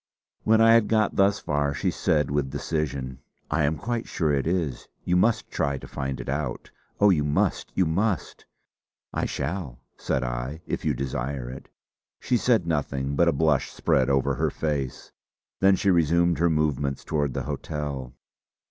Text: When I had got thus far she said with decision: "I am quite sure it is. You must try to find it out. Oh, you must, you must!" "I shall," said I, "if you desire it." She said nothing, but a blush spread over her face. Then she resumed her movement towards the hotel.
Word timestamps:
When 0.45 0.61
I 0.61 0.73
had 0.73 0.87
got 0.87 1.15
thus 1.15 1.37
far 1.37 1.75
she 1.75 1.91
said 1.91 2.31
with 2.31 2.49
decision: 2.49 3.19
"I 3.51 3.65
am 3.65 3.77
quite 3.77 4.07
sure 4.07 4.33
it 4.33 4.47
is. 4.47 4.87
You 5.05 5.15
must 5.15 5.51
try 5.51 5.77
to 5.77 5.87
find 5.87 6.19
it 6.19 6.27
out. 6.27 6.71
Oh, 6.99 7.11
you 7.11 7.23
must, 7.23 7.71
you 7.75 7.85
must!" 7.85 8.47
"I 9.13 9.25
shall," 9.25 9.77
said 9.97 10.23
I, 10.23 10.63
"if 10.65 10.83
you 10.83 10.95
desire 10.95 11.51
it." 11.51 11.69
She 12.19 12.35
said 12.37 12.65
nothing, 12.65 13.15
but 13.15 13.27
a 13.27 13.31
blush 13.31 13.69
spread 13.71 14.09
over 14.09 14.33
her 14.33 14.49
face. 14.49 15.11
Then 15.59 15.75
she 15.75 15.91
resumed 15.91 16.39
her 16.39 16.49
movement 16.49 17.05
towards 17.05 17.35
the 17.35 17.43
hotel. 17.43 18.15